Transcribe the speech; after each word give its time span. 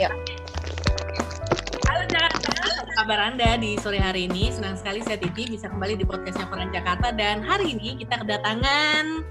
Yuk. 0.00 0.16
Halo 1.84 2.08
Jakarta, 2.08 2.48
apa 2.56 2.92
kabar 3.04 3.20
Anda 3.20 3.60
di 3.60 3.76
sore 3.84 4.00
hari 4.00 4.32
ini? 4.32 4.48
Senang 4.48 4.80
sekali 4.80 5.04
saya 5.04 5.20
Titi 5.20 5.52
bisa 5.52 5.68
kembali 5.68 6.00
di 6.00 6.08
podcastnya 6.08 6.48
Koran 6.48 6.72
Jakarta 6.72 7.12
dan 7.12 7.44
hari 7.44 7.76
ini 7.76 8.00
kita 8.00 8.24
kedatangan 8.24 9.28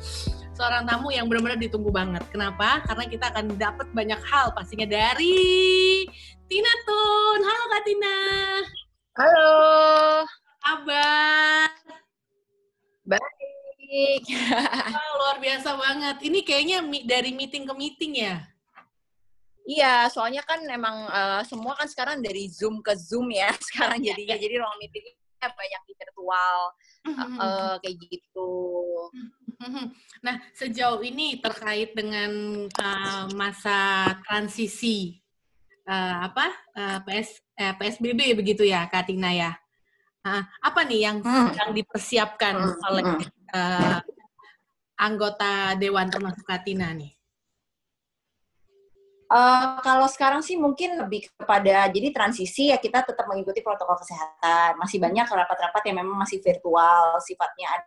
seorang 0.53 0.85
tamu 0.85 1.09
yang 1.09 1.25
benar-benar 1.25 1.57
ditunggu 1.57 1.89
banget. 1.89 2.21
Kenapa? 2.29 2.85
Karena 2.85 3.01
kita 3.09 3.33
akan 3.33 3.57
dapat 3.57 3.89
banyak 3.97 4.21
hal 4.21 4.53
pastinya 4.53 4.85
dari 4.85 6.05
Tina 6.45 6.73
Tun. 6.85 7.41
Halo 7.41 7.63
Kak 7.73 7.83
Tina. 7.89 8.17
Halo. 9.17 9.53
Kabar? 10.61 11.69
Baik. 13.09 14.21
Wah, 14.93 15.13
luar 15.17 15.41
biasa 15.41 15.73
banget. 15.73 16.21
Ini 16.29 16.39
kayaknya 16.45 16.77
dari 17.09 17.33
meeting 17.33 17.65
ke 17.65 17.73
meeting 17.73 18.21
ya? 18.21 18.45
Iya, 19.69 20.09
soalnya 20.09 20.41
kan 20.41 20.65
emang 20.65 21.05
eh, 21.05 21.41
semua 21.45 21.77
kan 21.77 21.85
sekarang 21.85 22.25
dari 22.25 22.49
Zoom 22.49 22.81
ke 22.81 22.97
Zoom 22.97 23.29
ya 23.29 23.53
sekarang 23.69 24.01
Iya, 24.01 24.17
jadinya. 24.17 24.35
Jadi 24.41 24.53
ruang 24.57 24.77
meetingnya 24.81 25.49
banyak 25.53 25.81
di 25.85 25.93
virtual 25.93 26.57
eh, 27.05 27.21
eh, 27.21 27.73
kayak 27.85 27.95
gitu. 28.09 28.53
Nah, 30.25 30.35
sejauh 30.55 31.03
ini 31.03 31.43
terkait 31.43 31.91
dengan 31.91 32.31
uh, 32.79 33.27
masa 33.35 34.07
transisi 34.23 35.19
uh, 35.83 36.31
apa 36.31 36.47
uh, 36.79 36.97
PS 37.03 37.43
eh, 37.59 37.75
PSBB 37.75 38.39
begitu 38.39 38.63
ya, 38.63 38.87
Kak 38.87 39.11
Tina 39.11 39.35
ya. 39.35 39.51
Nah, 40.23 40.47
apa 40.63 40.87
nih 40.87 41.11
yang 41.11 41.17
sedang 41.23 41.75
dipersiapkan 41.75 42.55
oleh 42.87 43.03
uh, 43.51 43.99
anggota 44.95 45.75
dewan 45.75 46.07
termasuk 46.07 46.47
Kak 46.47 46.63
Tina 46.63 46.91
nih? 46.95 47.18
Eh, 49.29 49.65
kalau 49.85 50.09
sekarang 50.09 50.41
sih 50.41 50.57
mungkin 50.57 50.97
lebih 51.05 51.29
kepada 51.37 51.85
jadi 51.93 52.09
transisi 52.09 52.73
ya 52.73 52.81
kita 52.81 53.05
tetap 53.05 53.29
mengikuti 53.29 53.61
protokol 53.61 54.01
kesehatan. 54.01 54.81
Masih 54.81 54.97
banyak 54.97 55.29
rapat-rapat 55.29 55.81
yang 55.85 56.01
memang 56.01 56.17
masih 56.17 56.41
virtual 56.41 57.21
sifatnya. 57.21 57.77
Ada 57.77 57.85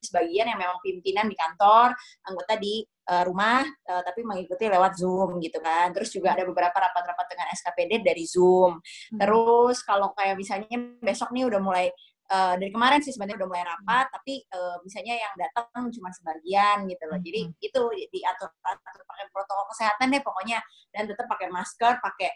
sebagian 0.00 0.48
yang 0.48 0.56
memang 0.56 0.80
pimpinan 0.80 1.28
di 1.28 1.36
kantor, 1.36 1.92
anggota 2.24 2.56
di 2.56 2.80
eh, 2.80 3.24
rumah, 3.28 3.60
eh, 3.60 4.02
tapi 4.08 4.24
mengikuti 4.24 4.64
lewat 4.72 4.96
Zoom 4.96 5.36
gitu 5.44 5.60
kan. 5.60 5.92
Terus 5.92 6.08
juga 6.16 6.32
ada 6.32 6.48
beberapa 6.48 6.72
rapat-rapat 6.72 7.26
dengan 7.28 7.46
SKPD 7.52 7.92
dari 8.00 8.24
Zoom. 8.24 8.80
Terus 9.12 9.84
kalau 9.84 10.16
kayak 10.16 10.40
misalnya 10.40 10.80
besok 11.04 11.28
nih 11.36 11.44
udah 11.44 11.60
mulai 11.60 11.92
eh, 12.30 12.54
dari 12.56 12.70
kemarin 12.70 13.00
sih 13.02 13.10
sebenarnya 13.10 13.42
udah 13.42 13.48
mulai 13.50 13.64
rapat, 13.66 14.06
tapi 14.14 14.46
eh, 14.46 14.76
misalnya 14.86 15.14
yang 15.18 15.34
datang 15.34 15.90
cuma 15.90 16.08
sebagian 16.14 16.86
gitu 16.86 17.04
loh. 17.10 17.18
Jadi 17.18 17.40
Hmm. 17.50 17.54
itu 17.58 17.82
diatur 18.14 18.48
atur 18.62 19.02
pakai 19.04 19.26
protokol 19.34 19.66
kesehatan 19.74 20.06
deh 20.14 20.22
pokoknya 20.22 20.58
dan 20.94 21.10
tetap 21.10 21.26
pakai 21.26 21.50
masker, 21.50 21.98
pakai 21.98 22.30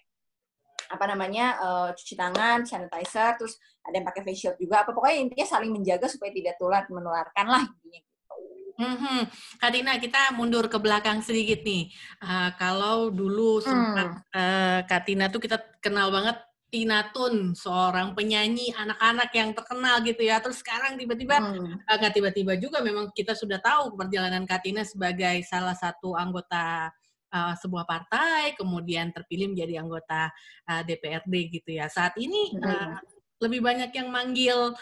apa 0.90 1.04
namanya 1.08 1.46
eh, 1.62 1.88
cuci 1.96 2.14
tangan, 2.18 2.66
sanitizer, 2.66 3.38
terus 3.38 3.56
ada 3.86 3.94
yang 4.00 4.06
pakai 4.08 4.22
face 4.26 4.40
shield 4.44 4.56
juga. 4.58 4.82
Apa 4.82 4.90
pokoknya 4.92 5.16
intinya 5.30 5.46
saling 5.46 5.70
menjaga 5.72 6.10
supaya 6.10 6.34
tidak 6.34 6.58
tular 6.58 6.82
menularkan 6.90 7.46
lah 7.46 7.62
intinya 7.62 8.00
gitu. 8.02 8.34
Mhm. 8.74 9.30
Kak 9.62 9.70
Tina, 9.70 9.92
kita 10.02 10.34
mundur 10.34 10.66
ke 10.66 10.78
belakang 10.82 11.22
sedikit 11.22 11.62
nih. 11.62 11.94
Uh, 12.18 12.50
kalau 12.58 13.06
dulu 13.06 13.62
sempat 13.62 14.18
uh, 14.34 14.82
Kak 14.82 15.06
Tina 15.06 15.30
tuh 15.30 15.38
kita 15.38 15.62
kenal 15.78 16.10
banget 16.10 16.34
Tina 16.74 17.06
Tun, 17.14 17.54
seorang 17.54 18.18
penyanyi 18.18 18.74
anak-anak 18.74 19.30
yang 19.30 19.54
terkenal 19.54 20.02
gitu 20.02 20.26
ya. 20.26 20.42
Terus 20.42 20.58
sekarang 20.58 20.98
tiba-tiba 20.98 21.38
Hmm. 21.38 21.78
Uh, 21.86 21.96
nggak 22.02 22.18
tiba-tiba 22.18 22.58
juga 22.58 22.82
memang 22.82 23.14
kita 23.14 23.38
sudah 23.38 23.62
tahu 23.62 23.94
perjalanan 23.94 24.42
Katina 24.42 24.82
sebagai 24.82 25.38
salah 25.46 25.78
satu 25.78 26.18
anggota 26.18 26.90
uh, 27.30 27.54
sebuah 27.62 27.86
partai, 27.86 28.58
kemudian 28.58 29.14
terpilih 29.14 29.54
menjadi 29.54 29.86
anggota 29.86 30.34
uh, 30.66 30.82
DPRD 30.82 31.62
gitu 31.62 31.78
ya. 31.78 31.86
Saat 31.86 32.18
ini 32.18 32.58
uh, 32.58 32.98
lebih 33.38 33.62
banyak 33.62 33.94
yang 33.94 34.10
manggil 34.10 34.74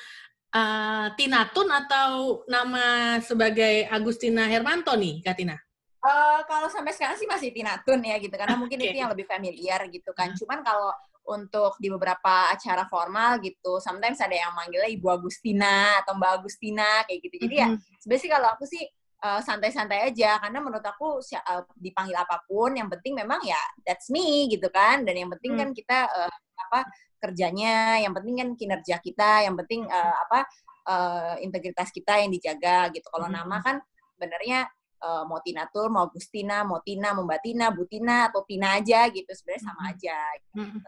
uh, 0.57 1.07
Tina 1.13 1.45
Tun 1.53 1.69
atau 1.69 2.41
nama 2.49 3.21
sebagai 3.21 3.85
Agustina 3.93 4.49
Hermanto 4.49 4.97
nih, 4.97 5.21
Katina? 5.21 5.61
Eh, 6.03 6.41
kalau 6.51 6.67
sampai 6.67 6.91
sekarang 6.91 7.15
sih 7.15 7.31
masih 7.31 7.55
Tina 7.55 7.79
Tun 7.79 8.03
ya 8.03 8.19
gitu 8.19 8.35
karena 8.35 8.59
mungkin 8.59 8.75
Oke. 8.75 8.91
itu 8.91 8.99
yang 8.99 9.15
lebih 9.15 9.23
familiar 9.23 9.87
gitu 9.87 10.11
kan. 10.11 10.35
Cuman 10.35 10.59
kalau 10.67 10.91
untuk 11.27 11.79
di 11.79 11.87
beberapa 11.89 12.51
acara 12.51 12.83
formal 12.91 13.39
gitu, 13.41 13.79
sometimes 13.79 14.19
ada 14.19 14.35
yang 14.35 14.53
manggilnya 14.59 14.91
Ibu 14.91 15.07
Agustina 15.11 16.03
atau 16.03 16.19
Mbak 16.19 16.33
Agustina 16.43 17.07
kayak 17.07 17.21
gitu. 17.23 17.37
Jadi 17.47 17.55
ya 17.63 17.69
Mhm. 17.71 17.79
sebenarnya 18.03 18.23
sih 18.27 18.31
kalau 18.33 18.49
aku 18.55 18.65
sih 18.67 18.83
eh, 19.23 19.41
santai-santai 19.47 20.11
aja 20.11 20.43
karena 20.43 20.59
menurut 20.59 20.83
aku 20.83 21.23
eh, 21.23 21.63
dipanggil 21.79 22.17
apa 22.19 22.43
pun 22.47 22.75
yang 22.75 22.91
penting 22.91 23.15
memang 23.15 23.39
ya 23.47 23.59
that's 23.87 24.11
me 24.11 24.51
gitu 24.51 24.67
kan 24.75 25.07
dan 25.07 25.15
yang 25.15 25.31
penting 25.31 25.55
Hmm. 25.55 25.61
kan 25.63 25.69
kita 25.71 25.99
eh, 26.11 26.35
apa 26.69 26.81
kerjanya, 27.23 28.03
yang 28.03 28.11
penting 28.19 28.35
kan 28.43 28.49
kinerja 28.59 28.97
kita, 28.99 29.47
yang 29.47 29.55
penting 29.55 29.87
eh, 29.87 30.15
apa 30.27 30.43
eh, 30.91 31.35
integritas 31.47 31.95
kita 31.95 32.19
yang 32.19 32.35
dijaga 32.35 32.91
gitu. 32.91 33.07
Kalau 33.15 33.31
Hmm. 33.31 33.39
nama 33.39 33.63
kan 33.63 33.77
sebenarnya 34.19 34.67
eh, 35.03 35.23
mau 35.27 35.43
Tina 35.43 35.67
Tur, 35.67 35.91
mau 35.91 36.07
Agustina, 36.07 36.63
mau 36.63 36.79
Tina, 36.87 37.11
mau 37.11 37.27
Mbak 37.27 37.41
Tina, 37.43 37.75
Bu 37.75 37.83
Tina, 37.91 38.31
atau 38.31 38.47
Tina 38.47 38.79
aja 38.79 39.11
gitu. 39.11 39.31
Sebenarnya 39.35 39.63
sama 39.67 39.83
aja. 39.91 40.17
Mhm. 40.55 40.81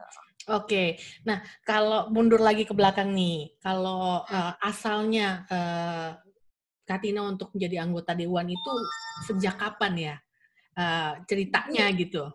Oke, 0.44 1.00
nah 1.24 1.40
kalau 1.64 2.12
mundur 2.12 2.36
lagi 2.38 2.68
ke 2.68 2.76
belakang 2.76 3.16
nih, 3.16 3.56
kalau 3.64 4.20
uh, 4.28 4.52
asalnya 4.60 5.48
uh, 5.48 6.20
Katina 6.84 7.24
untuk 7.24 7.48
menjadi 7.56 7.80
anggota 7.80 8.12
dewan 8.12 8.52
itu 8.52 8.72
sejak 9.24 9.56
kapan 9.56 9.92
ya 9.96 10.14
uh, 10.76 11.16
ceritanya 11.24 11.88
gitu? 11.96 12.28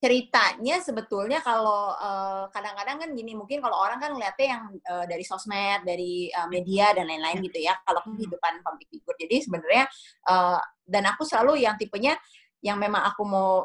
Ceritanya 0.00 0.80
sebetulnya 0.80 1.44
kalau 1.44 1.92
eh, 1.92 2.48
kadang-kadang 2.56 3.04
kan 3.04 3.10
gini, 3.12 3.36
mungkin 3.36 3.60
kalau 3.60 3.84
orang 3.84 4.00
kan 4.00 4.16
ngeliatnya 4.16 4.46
yang 4.56 4.64
eh, 4.72 5.04
dari 5.04 5.20
sosmed, 5.20 5.84
dari 5.84 6.32
eh, 6.32 6.48
media, 6.48 6.96
dan 6.96 7.04
lain-lain 7.04 7.44
gitu 7.44 7.60
ya, 7.60 7.76
kalau 7.84 8.00
kehidupan 8.08 8.64
public 8.64 8.88
figure. 8.88 9.18
Jadi 9.20 9.36
sebenarnya, 9.44 9.84
eh, 10.24 10.60
dan 10.90 11.06
aku 11.06 11.22
selalu 11.22 11.62
yang 11.62 11.78
tipenya, 11.78 12.18
yang 12.60 12.76
memang 12.76 13.00
aku 13.06 13.22
mau, 13.24 13.64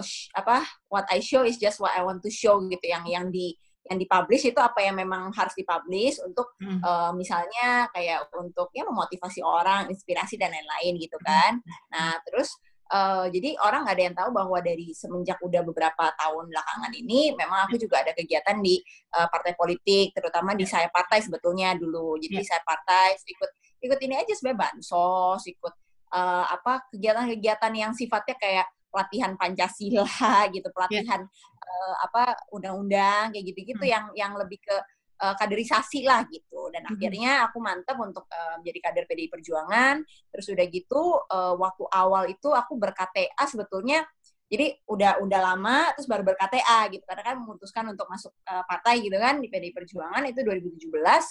sh- 0.00 0.30
apa, 0.32 0.62
what 0.88 1.04
I 1.10 1.18
show 1.20 1.42
is 1.42 1.58
just 1.58 1.82
what 1.82 1.92
I 1.92 2.00
want 2.06 2.22
to 2.22 2.30
show 2.30 2.62
gitu, 2.64 2.86
yang 2.86 3.04
yang 3.04 3.26
di 3.28 3.52
yang 3.82 3.98
dipublish 3.98 4.46
itu 4.46 4.62
apa 4.62 4.78
yang 4.78 4.94
memang 4.94 5.34
harus 5.34 5.58
dipublish 5.58 6.22
untuk 6.22 6.54
Hmm. 6.62 6.78
eh, 6.78 7.10
misalnya 7.18 7.90
kayak 7.90 8.30
untuk 8.38 8.70
ya 8.70 8.86
memotivasi 8.86 9.42
orang, 9.42 9.90
inspirasi 9.90 10.38
dan 10.38 10.54
lain-lain 10.54 11.02
gitu 11.02 11.18
kan. 11.18 11.58
Nah 11.90 12.14
terus 12.22 12.54
eh, 12.94 13.26
jadi 13.34 13.58
orang 13.58 13.82
nggak 13.82 13.96
ada 13.98 14.04
yang 14.06 14.16
tahu 14.16 14.30
bahwa 14.30 14.58
dari 14.62 14.94
semenjak 14.94 15.42
udah 15.42 15.66
beberapa 15.66 16.14
tahun 16.14 16.44
belakangan 16.54 16.92
ini, 16.94 17.34
memang 17.34 17.66
aku 17.66 17.74
juga 17.74 18.06
ada 18.06 18.14
kegiatan 18.14 18.62
di 18.62 18.78
eh, 19.18 19.26
partai 19.26 19.58
politik, 19.58 20.14
terutama 20.14 20.54
di 20.54 20.62
saya 20.62 20.86
partai 20.86 21.18
sebetulnya 21.18 21.74
dulu. 21.74 22.14
Jadi 22.22 22.38
Ya. 22.38 22.54
saya 22.54 22.62
partai 22.62 23.18
ikut 23.18 23.50
ikut 23.82 23.98
ini 23.98 24.14
aja 24.14 24.30
sebenarnya 24.30 24.62
bansos, 24.62 25.42
ikut 25.50 25.74
eh, 26.12 26.44
apa 26.52 26.86
kegiatan-kegiatan 26.92 27.72
yang 27.74 27.92
sifatnya 27.96 28.36
kayak 28.38 28.66
pelatihan 28.92 29.32
Pancasila 29.40 30.04
gitu, 30.54 30.68
pelatihan 30.76 31.20
eh, 31.64 31.94
apa 32.04 32.36
undang-undang 32.52 33.32
kayak 33.32 33.44
gitu-gitu 33.52 33.84
Hmm. 33.84 33.92
yang 33.94 34.04
yang 34.16 34.32
lebih 34.36 34.60
ke 34.62 34.76
eh, 35.22 35.34
kaderisasi 35.38 36.02
lah 36.04 36.26
gitu. 36.28 36.68
Dan 36.74 36.82
Mhm. 36.84 36.90
akhirnya 36.98 37.32
aku 37.48 37.58
mantap 37.62 37.96
untuk 38.02 38.26
eh, 38.28 38.54
menjadi 38.60 38.78
kader 38.90 39.04
PDI 39.08 39.28
Perjuangan. 39.32 39.96
Terus 40.34 40.46
udah 40.52 40.66
gitu 40.68 41.02
eh, 41.30 41.54
waktu 41.56 41.84
awal 41.94 42.24
itu 42.28 42.48
aku 42.52 42.74
ber-KTA 42.76 43.44
sebetulnya 43.48 44.04
jadi 44.52 44.76
udah 44.84 45.24
udah 45.24 45.40
lama 45.40 45.88
terus 45.96 46.04
baru 46.12 46.28
ber-KTA 46.28 46.92
gitu 46.92 47.04
karena 47.08 47.24
kan 47.24 47.40
memutuskan 47.40 47.84
untuk 47.88 48.04
masuk 48.12 48.36
eh, 48.44 48.64
partai 48.68 49.00
gitu 49.00 49.16
kan 49.16 49.40
di 49.40 49.48
PDI 49.48 49.72
Perjuangan 49.72 50.22
itu 50.28 50.44
2017. 50.44 51.24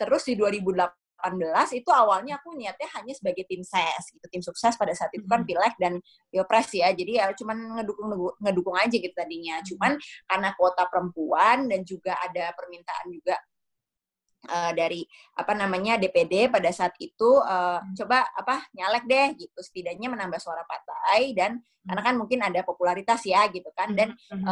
Terus 0.00 0.22
di 0.26 0.34
2018 0.38 1.03
itu 1.72 1.90
awalnya 1.90 2.36
aku 2.36 2.52
niatnya 2.58 2.88
hanya 2.98 3.14
sebagai 3.16 3.44
tim 3.48 3.64
ses 3.64 4.04
gitu. 4.12 4.26
Tim 4.28 4.42
sukses 4.44 4.74
pada 4.76 4.92
saat 4.92 5.10
itu 5.16 5.24
kan 5.24 5.44
pileg 5.48 5.74
dan 5.80 5.98
pilpres 6.28 6.68
ya. 6.76 6.92
Jadi 6.92 7.16
ya 7.20 7.32
cuman 7.32 7.80
ngedukung 7.80 8.08
ngedukung 8.42 8.76
aja 8.76 8.96
gitu 8.96 9.14
tadinya. 9.16 9.60
Cuman 9.64 9.96
karena 10.28 10.48
kuota 10.58 10.84
perempuan 10.90 11.68
dan 11.70 11.80
juga 11.86 12.16
ada 12.20 12.52
permintaan 12.52 13.06
juga 13.08 13.36
eh, 14.44 14.72
dari 14.76 15.00
apa 15.40 15.52
namanya 15.56 15.96
DPD 15.96 16.52
pada 16.52 16.68
saat 16.68 16.92
itu 17.00 17.30
eh, 17.40 17.78
coba 17.98 18.28
apa 18.36 18.68
nyalek 18.76 19.04
deh 19.08 19.28
gitu. 19.40 19.58
Setidaknya 19.64 20.12
menambah 20.12 20.40
suara 20.42 20.64
partai 20.68 21.32
dan 21.32 21.60
karena 21.84 22.00
kan 22.00 22.14
mungkin 22.16 22.40
ada 22.44 22.60
popularitas 22.64 23.24
ya 23.28 23.44
gitu 23.52 23.68
kan. 23.76 23.92
Dan 23.96 24.16
Mhm. 24.32 24.46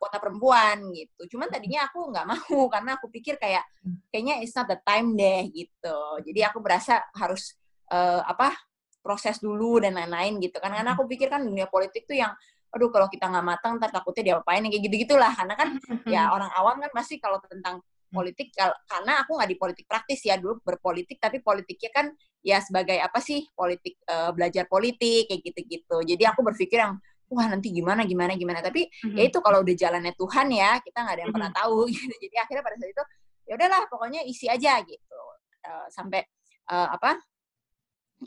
Kuota 0.00 0.16
perempuan 0.16 0.80
gitu. 0.96 1.36
Cuman 1.36 1.52
tadinya 1.52 1.84
aku 1.84 2.08
nggak 2.08 2.24
mau 2.24 2.56
karena 2.74 2.96
aku 2.96 3.12
pikir 3.12 3.36
kayak 3.36 3.68
kayaknya 4.08 4.40
it's 4.40 4.56
not 4.56 4.64
the 4.64 4.80
time 4.80 5.12
deh 5.12 5.44
gitu. 5.52 5.98
Jadi 6.24 6.40
aku 6.48 6.64
berasa 6.64 7.04
harus 7.12 7.52
eh, 7.92 8.22
apa 8.24 8.56
proses 9.04 9.36
dulu 9.44 9.84
dan 9.84 10.00
lain-lain 10.00 10.40
gitu 10.40 10.56
kan. 10.56 10.72
Karena 10.72 10.96
aku 10.96 11.04
pikir 11.04 11.28
kan 11.28 11.44
dunia 11.44 11.68
politik 11.68 12.08
tuh 12.08 12.16
yang 12.16 12.32
aduh 12.70 12.88
kalau 12.88 13.10
kita 13.10 13.26
nggak 13.28 13.44
matang 13.44 13.82
ntar 13.82 13.90
takutnya 13.92 14.32
diapain 14.32 14.64
kayak 14.64 14.82
gitu-gitulah. 14.88 15.36
Karena 15.36 15.54
kan 15.60 15.68
ya 16.08 16.32
orang 16.32 16.48
awam 16.56 16.80
kan 16.80 16.90
pasti 16.96 17.20
kalau 17.20 17.36
tentang 17.44 17.84
politik 18.10 18.50
karena 18.90 19.22
aku 19.22 19.38
nggak 19.38 19.50
di 19.54 19.58
politik 19.60 19.86
praktis 19.86 20.26
ya 20.26 20.34
dulu 20.34 20.58
berpolitik 20.66 21.22
tapi 21.22 21.38
politiknya 21.38 21.90
kan 21.94 22.06
ya 22.42 22.58
sebagai 22.58 22.98
apa 22.98 23.22
sih 23.22 23.46
politik 23.54 24.00
eh, 24.02 24.30
belajar 24.32 24.64
politik 24.64 25.28
kayak 25.28 25.40
gitu-gitu. 25.44 25.96
Jadi 26.08 26.24
aku 26.24 26.40
berpikir 26.40 26.80
yang 26.80 26.96
wah 27.30 27.46
nanti 27.46 27.70
gimana 27.70 28.02
gimana 28.02 28.34
gimana 28.34 28.58
tapi 28.58 28.90
mm-hmm. 28.90 29.16
ya 29.16 29.22
itu 29.30 29.38
kalau 29.38 29.62
udah 29.62 29.74
jalannya 29.78 30.12
Tuhan 30.18 30.46
ya 30.50 30.70
kita 30.82 30.98
nggak 30.98 31.14
ada 31.14 31.22
yang 31.22 31.32
mm-hmm. 31.32 31.36
pernah 31.38 31.50
tahu 31.54 31.78
gitu 31.94 32.14
jadi 32.18 32.36
akhirnya 32.42 32.64
pada 32.66 32.76
saat 32.76 32.90
itu 32.90 33.04
ya 33.46 33.52
udahlah 33.54 33.82
pokoknya 33.86 34.20
isi 34.26 34.46
aja 34.50 34.72
gitu 34.82 35.20
uh, 35.66 35.86
sampai 35.90 36.22
uh, 36.70 36.88
apa 36.94 37.22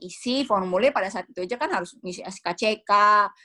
isi 0.02 0.42
formulir 0.42 0.90
pada 0.90 1.06
saat 1.12 1.30
itu 1.30 1.46
aja 1.46 1.54
kan 1.54 1.70
harus 1.70 1.94
ngisi 2.02 2.26
SKCK, 2.26 2.92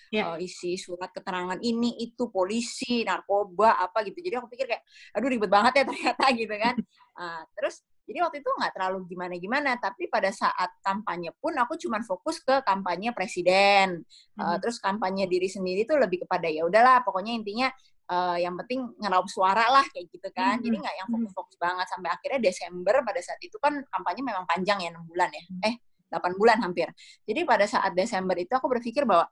yeah. 0.08 0.32
uh, 0.32 0.38
isi 0.40 0.80
surat 0.80 1.12
keterangan 1.12 1.60
ini 1.60 2.00
itu 2.00 2.32
polisi, 2.32 3.04
narkoba 3.04 3.76
apa 3.76 4.00
gitu. 4.08 4.24
Jadi 4.24 4.34
aku 4.40 4.48
pikir 4.48 4.64
kayak 4.64 4.80
aduh 5.12 5.28
ribet 5.28 5.50
banget 5.52 5.72
ya 5.76 5.84
ternyata 5.84 6.24
gitu 6.40 6.54
kan. 6.56 6.74
Uh, 7.20 7.42
terus 7.52 7.84
jadi 8.08 8.24
waktu 8.24 8.40
itu 8.40 8.48
nggak 8.48 8.72
terlalu 8.72 9.04
gimana-gimana, 9.04 9.76
tapi 9.76 10.08
pada 10.08 10.32
saat 10.32 10.72
kampanye 10.80 11.28
pun 11.36 11.52
aku 11.60 11.76
cuma 11.76 12.00
fokus 12.00 12.40
ke 12.40 12.64
kampanye 12.64 13.12
presiden. 13.12 14.00
Hmm. 14.32 14.40
Uh, 14.40 14.56
terus 14.56 14.80
kampanye 14.80 15.28
diri 15.28 15.44
sendiri 15.44 15.84
tuh 15.84 16.00
lebih 16.00 16.24
kepada 16.24 16.48
ya 16.48 16.64
udahlah, 16.64 17.04
pokoknya 17.04 17.36
intinya 17.36 17.68
uh, 18.08 18.40
yang 18.40 18.56
penting 18.64 18.88
ngeraup 18.96 19.28
suara 19.28 19.68
lah 19.68 19.84
kayak 19.92 20.08
gitu 20.08 20.28
kan. 20.32 20.56
Hmm. 20.56 20.64
Jadi 20.64 20.76
nggak 20.80 20.94
yang 21.04 21.08
fokus-fokus 21.12 21.56
banget 21.60 21.86
sampai 21.92 22.08
akhirnya 22.16 22.40
Desember 22.40 22.96
pada 23.04 23.20
saat 23.20 23.40
itu 23.44 23.60
kan 23.60 23.76
kampanye 23.92 24.24
memang 24.24 24.48
panjang 24.48 24.80
ya 24.80 24.88
enam 24.88 25.04
bulan 25.04 25.28
ya. 25.28 25.44
Hmm. 25.44 25.68
Eh 25.68 25.74
8 26.08 26.40
bulan 26.40 26.56
hampir. 26.64 26.88
Jadi 27.28 27.44
pada 27.44 27.68
saat 27.68 27.92
Desember 27.92 28.32
itu 28.40 28.48
aku 28.56 28.64
berpikir 28.72 29.04
bahwa 29.04 29.28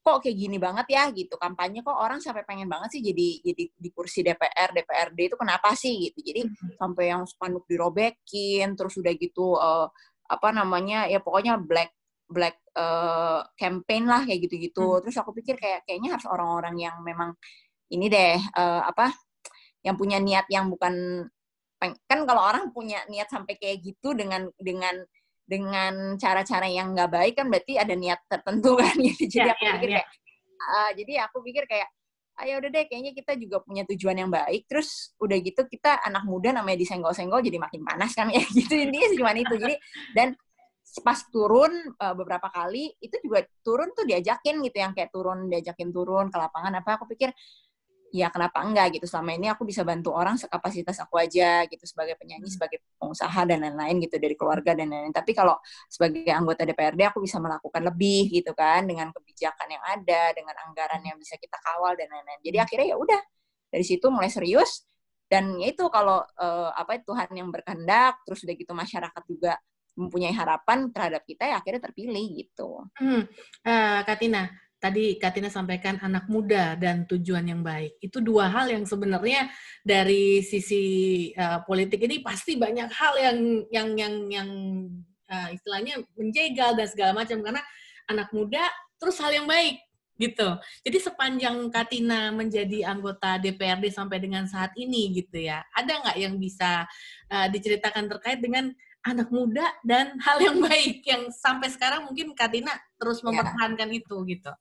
kok 0.00 0.24
kayak 0.24 0.36
gini 0.36 0.56
banget 0.56 0.86
ya 0.88 1.12
gitu 1.12 1.36
kampanye 1.36 1.84
kok 1.84 1.92
orang 1.92 2.24
sampai 2.24 2.40
pengen 2.48 2.72
banget 2.72 2.96
sih 2.96 3.02
jadi 3.04 3.28
jadi 3.44 3.64
di 3.68 3.88
kursi 3.92 4.24
DPR 4.24 4.72
DPRD 4.72 5.18
itu 5.28 5.36
kenapa 5.36 5.76
sih 5.76 6.08
gitu 6.08 6.18
jadi 6.24 6.48
mm-hmm. 6.48 6.80
sampai 6.80 7.04
yang 7.12 7.22
spanduk 7.28 7.68
dirobekin 7.68 8.72
terus 8.80 8.96
udah 8.96 9.12
gitu 9.20 9.60
uh, 9.60 9.92
apa 10.30 10.48
namanya 10.56 11.04
ya 11.04 11.20
pokoknya 11.20 11.60
black 11.60 11.92
black 12.30 12.64
uh, 12.80 13.44
campaign 13.60 14.08
lah 14.08 14.24
kayak 14.24 14.40
gitu-gitu 14.48 14.80
mm-hmm. 14.80 15.02
terus 15.04 15.16
aku 15.20 15.36
pikir 15.36 15.60
kayak 15.60 15.84
kayaknya 15.84 16.16
harus 16.16 16.24
orang-orang 16.24 16.80
yang 16.80 16.96
memang 17.04 17.36
ini 17.92 18.08
deh 18.08 18.40
uh, 18.56 18.88
apa 18.88 19.12
yang 19.84 20.00
punya 20.00 20.16
niat 20.16 20.48
yang 20.48 20.72
bukan 20.72 21.26
kan 21.80 22.28
kalau 22.28 22.44
orang 22.44 22.68
punya 22.76 23.00
niat 23.08 23.32
sampai 23.32 23.56
kayak 23.56 23.80
gitu 23.80 24.12
dengan 24.12 24.48
dengan 24.60 25.00
dengan 25.50 26.14
cara-cara 26.14 26.70
yang 26.70 26.94
nggak 26.94 27.10
baik 27.10 27.34
kan 27.34 27.50
berarti 27.50 27.74
ada 27.74 27.94
niat 27.98 28.22
tertentu 28.30 28.76
kan 28.80 28.94
gitu. 28.94 29.26
Jadi 29.26 29.42
yeah, 29.42 29.50
aku 29.50 29.64
yeah, 29.66 29.74
pikir 29.74 29.90
yeah. 29.90 29.98
kayak 29.98 30.08
uh, 30.62 30.90
jadi 30.94 31.12
aku 31.26 31.38
pikir 31.42 31.64
kayak 31.66 31.88
ayo 32.40 32.56
udah 32.56 32.70
deh 32.72 32.84
kayaknya 32.88 33.12
kita 33.12 33.36
juga 33.36 33.60
punya 33.60 33.84
tujuan 33.84 34.16
yang 34.16 34.30
baik 34.32 34.64
terus 34.64 35.12
udah 35.20 35.36
gitu 35.44 35.60
kita 35.68 36.00
anak 36.08 36.24
muda 36.24 36.56
namanya 36.56 36.80
disenggol-senggol 36.80 37.44
jadi 37.44 37.60
makin 37.60 37.84
panas 37.84 38.16
kan 38.16 38.32
ya 38.36 38.40
gitu 38.48 38.72
intinya 38.80 39.08
cuma 39.12 39.30
itu 39.36 39.54
jadi 39.60 39.76
dan 40.16 40.28
pas 41.04 41.20
turun 41.28 41.70
uh, 42.00 42.14
beberapa 42.16 42.48
kali 42.48 42.96
itu 42.98 43.14
juga 43.22 43.44
turun 43.62 43.92
tuh 43.92 44.08
diajakin 44.08 44.58
gitu 44.64 44.76
yang 44.80 44.92
kayak 44.96 45.12
turun 45.12 45.46
diajakin 45.46 45.92
turun 45.92 46.32
ke 46.32 46.36
lapangan 46.40 46.80
apa 46.80 46.96
aku 46.98 47.06
pikir 47.12 47.30
ya 48.10 48.28
kenapa 48.28 48.62
enggak 48.66 48.98
gitu 48.98 49.06
selama 49.06 49.38
ini 49.38 49.46
aku 49.46 49.62
bisa 49.62 49.86
bantu 49.86 50.10
orang 50.10 50.34
sekapasitas 50.34 50.98
aku 50.98 51.18
aja 51.18 51.62
gitu 51.70 51.86
sebagai 51.86 52.18
penyanyi 52.18 52.50
hmm. 52.50 52.54
sebagai 52.58 52.78
pengusaha 52.98 53.40
dan 53.46 53.62
lain-lain 53.62 54.02
gitu 54.02 54.18
dari 54.18 54.34
keluarga 54.34 54.74
dan 54.74 54.90
lain-lain 54.90 55.14
tapi 55.14 55.30
kalau 55.30 55.54
sebagai 55.86 56.26
anggota 56.30 56.66
DPRD 56.66 57.06
aku 57.06 57.22
bisa 57.22 57.38
melakukan 57.38 57.82
lebih 57.86 58.30
gitu 58.30 58.50
kan 58.52 58.82
dengan 58.84 59.14
kebijakan 59.14 59.68
yang 59.70 59.84
ada 59.86 60.22
dengan 60.34 60.54
anggaran 60.66 61.00
yang 61.06 61.16
bisa 61.16 61.38
kita 61.38 61.56
kawal 61.62 61.94
dan 61.94 62.10
lain-lain 62.10 62.40
jadi 62.42 62.56
hmm. 62.58 62.66
akhirnya 62.66 62.86
ya 62.92 62.96
udah 62.98 63.20
dari 63.70 63.84
situ 63.86 64.06
mulai 64.10 64.28
serius 64.28 64.90
dan 65.30 65.54
ya 65.62 65.70
itu 65.70 65.86
kalau 65.86 66.26
uh, 66.26 66.70
apa 66.74 66.98
Tuhan 67.06 67.30
yang 67.30 67.54
berkehendak 67.54 68.18
terus 68.26 68.42
udah 68.42 68.54
gitu 68.58 68.74
masyarakat 68.74 69.22
juga 69.30 69.54
mempunyai 69.94 70.34
harapan 70.34 70.90
terhadap 70.90 71.22
kita 71.28 71.46
ya 71.46 71.60
akhirnya 71.60 71.82
terpilih 71.90 72.26
gitu. 72.40 72.88
Hmm. 72.98 73.28
Uh, 73.62 74.00
Katina, 74.06 74.48
tadi 74.80 75.20
Katina 75.20 75.52
sampaikan 75.52 76.00
anak 76.00 76.26
muda 76.26 76.74
dan 76.74 77.04
tujuan 77.04 77.44
yang 77.44 77.60
baik. 77.60 78.00
Itu 78.00 78.24
dua 78.24 78.48
hal 78.48 78.72
yang 78.72 78.88
sebenarnya 78.88 79.52
dari 79.84 80.40
sisi 80.40 80.84
uh, 81.36 81.60
politik 81.68 82.00
ini 82.00 82.24
pasti 82.24 82.56
banyak 82.56 82.88
hal 82.88 83.14
yang 83.20 83.38
yang 83.68 83.88
yang 83.94 84.14
yang 84.32 84.50
uh, 85.28 85.48
istilahnya 85.52 86.00
menjegal 86.16 86.74
dan 86.74 86.88
segala 86.88 87.12
macam 87.12 87.38
karena 87.44 87.62
anak 88.08 88.32
muda 88.32 88.64
terus 88.96 89.20
hal 89.20 89.30
yang 89.30 89.46
baik 89.46 89.78
gitu. 90.20 90.48
Jadi 90.84 90.98
sepanjang 91.00 91.56
Katina 91.72 92.28
menjadi 92.28 92.84
anggota 92.92 93.40
DPRD 93.40 93.88
sampai 93.88 94.20
dengan 94.20 94.44
saat 94.44 94.76
ini 94.76 95.16
gitu 95.16 95.40
ya, 95.40 95.64
ada 95.72 95.96
nggak 95.96 96.18
yang 96.20 96.36
bisa 96.36 96.84
uh, 97.32 97.48
diceritakan 97.48 98.04
terkait 98.08 98.40
dengan 98.44 98.68
anak 99.00 99.32
muda 99.32 99.64
dan 99.80 100.20
hal 100.20 100.36
yang 100.44 100.60
baik 100.60 101.00
yang 101.08 101.32
sampai 101.32 101.72
sekarang 101.72 102.04
mungkin 102.04 102.36
Katina 102.36 102.76
terus 103.00 103.24
ya. 103.24 103.32
mempertahankan 103.32 103.88
ya. 103.88 103.96
itu 103.96 104.16
gitu. 104.28 104.52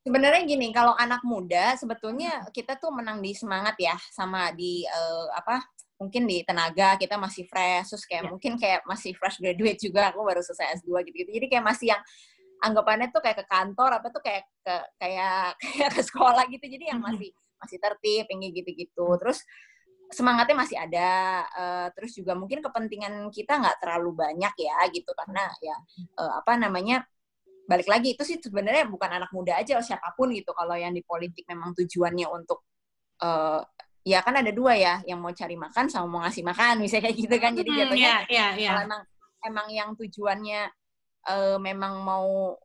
Sebenarnya 0.00 0.48
gini, 0.48 0.72
kalau 0.72 0.96
anak 0.96 1.20
muda 1.28 1.76
sebetulnya 1.76 2.48
kita 2.56 2.80
tuh 2.80 2.88
menang 2.88 3.20
di 3.20 3.36
semangat 3.36 3.76
ya 3.76 3.92
sama 4.08 4.48
di 4.56 4.84
uh, 4.88 5.28
apa? 5.36 5.60
Mungkin 6.00 6.24
di 6.24 6.40
tenaga 6.40 6.96
kita 6.96 7.20
masih 7.20 7.44
fresh, 7.44 7.92
terus 7.92 8.08
kayak 8.08 8.24
yeah. 8.24 8.30
mungkin 8.32 8.52
kayak 8.56 8.80
masih 8.88 9.12
fresh 9.12 9.36
graduate 9.36 9.76
juga, 9.76 10.08
aku 10.08 10.24
baru 10.24 10.40
selesai 10.40 10.80
S2 10.80 11.04
gitu-gitu. 11.04 11.30
Jadi 11.36 11.46
kayak 11.52 11.64
masih 11.68 11.92
yang 11.92 12.00
anggapannya 12.64 13.12
tuh 13.12 13.20
kayak 13.20 13.44
ke 13.44 13.46
kantor 13.48 14.00
apa 14.00 14.08
tuh 14.08 14.24
kayak 14.24 14.48
ke 14.64 14.76
kayak 14.96 15.60
kayak 15.60 15.90
ke 15.92 16.02
sekolah 16.08 16.44
gitu. 16.48 16.64
Jadi 16.64 16.84
yang 16.88 17.04
masih 17.04 17.28
masih 17.60 17.76
tertib, 17.76 18.24
yang 18.32 18.40
gitu-gitu. 18.40 19.06
Terus 19.20 19.44
semangatnya 20.10 20.56
masih 20.58 20.76
ada 20.80 21.10
uh, 21.54 21.88
terus 21.94 22.18
juga 22.18 22.34
mungkin 22.34 22.58
kepentingan 22.58 23.30
kita 23.30 23.62
nggak 23.62 23.78
terlalu 23.78 24.26
banyak 24.26 24.54
ya 24.58 24.78
gitu 24.90 25.10
karena 25.14 25.46
ya 25.62 25.76
uh, 26.18 26.42
apa 26.42 26.58
namanya 26.58 27.06
balik 27.70 27.86
lagi 27.86 28.18
itu 28.18 28.26
sih 28.26 28.42
sebenarnya 28.42 28.90
bukan 28.90 29.06
anak 29.06 29.30
muda 29.30 29.54
aja 29.54 29.78
siapa 29.78 30.10
pun 30.18 30.34
gitu. 30.34 30.50
Kalau 30.50 30.74
yang 30.74 30.90
di 30.90 31.06
politik 31.06 31.46
memang 31.46 31.70
tujuannya 31.78 32.26
untuk 32.26 32.66
uh, 33.22 33.62
ya 34.02 34.18
kan 34.26 34.34
ada 34.42 34.50
dua 34.50 34.74
ya 34.74 34.98
yang 35.06 35.22
mau 35.22 35.30
cari 35.30 35.54
makan 35.54 35.86
sama 35.86 36.06
mau 36.10 36.20
ngasih 36.26 36.42
makan 36.42 36.74
misalnya 36.82 37.06
kayak 37.06 37.16
gitu 37.22 37.36
kan. 37.38 37.54
Jadi 37.54 37.70
jatuhnya 37.70 38.26
yeah, 38.26 38.26
yeah, 38.26 38.50
yeah. 38.58 38.70
kalau 38.74 38.82
emang 38.90 39.02
emang 39.46 39.66
yang 39.70 39.90
tujuannya 39.94 40.60
uh, 41.30 41.56
memang 41.62 42.02
mau 42.02 42.58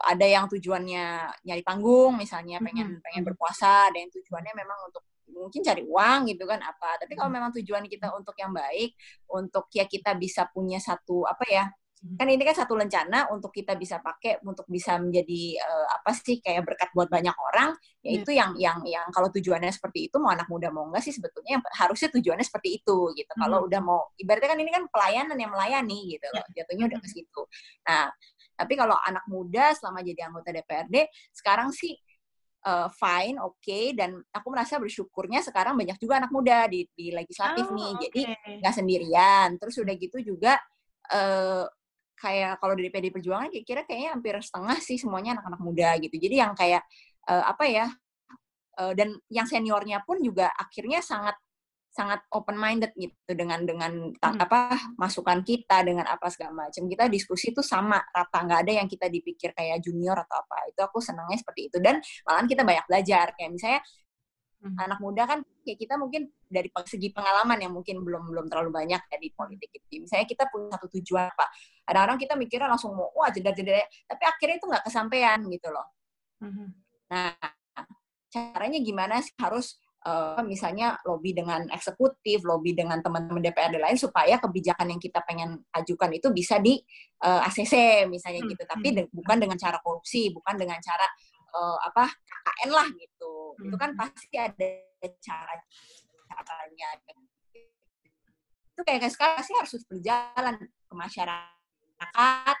ada 0.00 0.24
yang 0.28 0.44
tujuannya 0.48 1.04
nyari 1.44 1.62
panggung 1.64 2.16
misalnya 2.16 2.60
pengen 2.60 3.00
pengen 3.04 3.20
berpuasa 3.24 3.92
ada 3.92 4.00
yang 4.00 4.08
tujuannya 4.12 4.52
memang 4.56 4.88
untuk 4.88 5.04
mungkin 5.32 5.60
cari 5.64 5.80
uang 5.88 6.28
gitu 6.36 6.44
kan 6.44 6.60
apa. 6.60 7.00
Tapi 7.00 7.16
kalau 7.16 7.32
memang 7.32 7.48
tujuan 7.56 7.88
kita 7.88 8.12
untuk 8.12 8.36
yang 8.36 8.52
baik 8.52 8.92
untuk 9.32 9.72
ya 9.72 9.88
kita 9.88 10.12
bisa 10.20 10.44
punya 10.52 10.76
satu 10.76 11.24
apa 11.24 11.48
ya 11.48 11.64
kan 12.00 12.24
ini 12.32 12.40
kan 12.40 12.56
satu 12.56 12.80
lencana 12.80 13.28
untuk 13.28 13.52
kita 13.52 13.76
bisa 13.76 14.00
pakai 14.00 14.40
untuk 14.40 14.64
bisa 14.72 14.96
menjadi 14.96 15.60
uh, 15.60 15.86
apa 16.00 16.16
sih 16.16 16.40
kayak 16.40 16.64
berkat 16.64 16.88
buat 16.96 17.12
banyak 17.12 17.36
orang 17.36 17.76
yaitu 18.00 18.32
yeah. 18.32 18.48
yang 18.48 18.50
yang 18.56 18.78
yang 18.88 19.06
kalau 19.12 19.28
tujuannya 19.28 19.68
seperti 19.68 20.08
itu 20.08 20.16
mau 20.16 20.32
anak 20.32 20.48
muda 20.48 20.72
mau 20.72 20.88
enggak 20.88 21.04
sih 21.04 21.12
sebetulnya 21.12 21.60
yang 21.60 21.64
harusnya 21.76 22.08
tujuannya 22.08 22.40
seperti 22.40 22.80
itu 22.80 23.12
gitu 23.12 23.32
mm. 23.36 23.40
kalau 23.44 23.68
udah 23.68 23.80
mau 23.84 24.08
ibaratnya 24.16 24.48
kan 24.48 24.60
ini 24.64 24.70
kan 24.72 24.84
pelayanan 24.88 25.36
yang 25.36 25.52
melayani 25.52 26.16
gitu 26.16 26.24
yeah. 26.32 26.44
jatuhnya 26.56 26.84
udah 26.88 26.98
ke 27.04 27.08
situ 27.12 27.42
nah 27.84 28.08
tapi 28.56 28.72
kalau 28.80 28.96
anak 29.04 29.24
muda 29.28 29.76
selama 29.76 30.00
jadi 30.00 30.20
anggota 30.32 30.56
DPRD 30.56 30.96
sekarang 31.36 31.68
sih 31.68 31.92
uh, 32.64 32.88
fine, 32.92 33.40
oke, 33.40 33.56
okay, 33.60 33.96
dan 33.96 34.20
aku 34.36 34.52
merasa 34.52 34.76
bersyukurnya 34.76 35.40
sekarang 35.40 35.80
banyak 35.80 35.96
juga 35.96 36.20
anak 36.20 36.28
muda 36.28 36.68
di, 36.68 36.84
di 36.92 37.08
legislatif 37.08 37.72
oh, 37.72 37.72
nih, 37.72 37.90
okay. 37.96 38.00
jadi 38.04 38.20
nggak 38.60 38.74
sendirian. 38.76 39.48
Terus 39.56 39.80
udah 39.80 39.94
gitu 39.96 40.18
juga 40.20 40.60
uh, 41.08 41.64
kayak 42.20 42.60
kalau 42.60 42.76
dari 42.76 42.92
PD 42.92 43.08
Perjuangan 43.08 43.48
kira-kira 43.48 43.88
kayaknya 43.88 44.10
hampir 44.12 44.34
setengah 44.44 44.78
sih 44.84 45.00
semuanya 45.00 45.40
anak-anak 45.40 45.60
muda 45.64 45.88
gitu. 45.98 46.16
Jadi 46.20 46.36
yang 46.36 46.52
kayak 46.52 46.84
uh, 47.26 47.44
apa 47.48 47.64
ya 47.64 47.86
uh, 48.76 48.92
dan 48.92 49.16
yang 49.32 49.48
seniornya 49.48 50.04
pun 50.04 50.20
juga 50.20 50.52
akhirnya 50.52 51.00
sangat 51.00 51.34
sangat 51.90 52.22
open 52.30 52.54
minded 52.54 52.94
gitu 52.94 53.34
dengan 53.34 53.66
dengan 53.66 54.14
hmm. 54.14 54.38
apa 54.46 54.78
masukan 54.94 55.42
kita 55.42 55.82
dengan 55.82 56.06
apa 56.06 56.30
segala 56.30 56.68
macam. 56.68 56.86
Kita 56.86 57.10
diskusi 57.10 57.50
itu 57.50 57.66
sama 57.66 57.98
rata. 58.14 58.46
Nggak 58.46 58.60
ada 58.68 58.72
yang 58.78 58.86
kita 58.86 59.10
dipikir 59.10 59.50
kayak 59.50 59.82
junior 59.82 60.14
atau 60.14 60.38
apa. 60.38 60.70
Itu 60.70 60.86
aku 60.86 61.02
senangnya 61.02 61.42
seperti 61.42 61.66
itu. 61.66 61.82
Dan 61.82 61.98
malahan 62.22 62.46
kita 62.46 62.62
banyak 62.62 62.86
belajar. 62.86 63.34
Kayak 63.34 63.50
misalnya 63.58 63.80
hmm. 64.60 64.76
anak 64.76 64.98
muda 65.00 65.24
kan 65.24 65.38
kayak 65.64 65.78
kita 65.80 65.94
mungkin 65.96 66.28
dari 66.46 66.68
segi 66.84 67.08
pengalaman 67.12 67.58
yang 67.60 67.72
mungkin 67.72 68.04
belum 68.04 68.28
belum 68.28 68.46
terlalu 68.48 68.70
banyak 68.72 69.00
ya 69.00 69.16
di 69.16 69.28
politik 69.32 69.68
gitu. 69.72 70.04
Misalnya 70.04 70.26
kita 70.28 70.48
punya 70.52 70.76
satu 70.76 70.86
tujuan 71.00 71.32
apa. 71.32 71.46
Kadang-kadang 71.84 72.18
kita 72.20 72.34
mikirnya 72.36 72.68
langsung 72.68 72.92
mau 72.94 73.08
wah 73.16 73.32
jeda-jeda, 73.32 73.80
tapi 74.06 74.22
akhirnya 74.28 74.56
itu 74.60 74.66
nggak 74.68 74.84
kesampaian 74.84 75.38
gitu 75.48 75.68
loh. 75.72 75.86
Hmm. 76.40 76.72
Nah, 77.10 77.34
caranya 78.30 78.78
gimana 78.78 79.18
sih 79.20 79.34
harus 79.42 79.80
uh, 80.06 80.40
misalnya 80.46 80.96
lobby 81.04 81.34
dengan 81.36 81.66
eksekutif, 81.68 82.44
lobby 82.46 82.72
dengan 82.72 83.02
teman-teman 83.04 83.42
DPRD 83.42 83.76
lain 83.80 83.98
supaya 83.98 84.38
kebijakan 84.38 84.96
yang 84.96 85.00
kita 85.02 85.20
pengen 85.26 85.60
ajukan 85.74 86.10
itu 86.14 86.30
bisa 86.32 86.62
di 86.62 86.78
uh, 87.24 87.42
eh, 87.42 87.48
ACC 87.48 87.74
misalnya 88.08 88.40
hmm. 88.44 88.50
gitu, 88.54 88.62
tapi 88.64 88.88
de 88.96 89.02
bukan 89.10 89.36
dengan 89.36 89.58
cara 89.58 89.82
korupsi, 89.82 90.30
bukan 90.32 90.56
dengan 90.56 90.78
cara 90.80 91.06
uh, 91.52 91.78
apa 91.90 92.08
KKN 92.08 92.70
lah 92.70 92.88
gitu. 92.94 93.34
Itu 93.60 93.76
kan 93.76 93.92
pasti 93.96 94.36
ada 94.40 94.68
cara 95.20 95.56
caranya. 96.30 96.88
Itu 98.72 98.80
kayak 98.86 99.12
sekarang 99.12 99.42
sih 99.44 99.54
harus 99.56 99.84
berjalan 99.84 100.54
ke 100.64 100.94
masyarakat. 100.94 102.56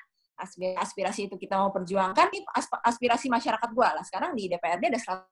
Aspirasi 0.80 1.28
itu 1.28 1.36
kita 1.36 1.60
mau 1.60 1.68
perjuangkan 1.68 2.32
itu 2.32 2.48
aspirasi 2.80 3.28
masyarakat 3.28 3.68
gue 3.76 3.88
lah. 3.92 4.00
Sekarang 4.00 4.32
di 4.32 4.48
DPRD 4.48 4.88
ada 4.88 5.26